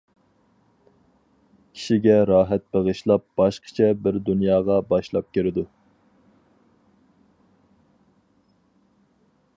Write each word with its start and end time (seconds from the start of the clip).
كىشىگە 1.73 2.15
راھەت 2.29 2.65
بېغىشلاپ 2.77 3.27
باشقىچە 3.41 3.91
بىر 4.07 4.17
دۇنياغا 4.31 4.79
باشلاپ 4.95 5.31
كىرىدۇ. 5.39 5.67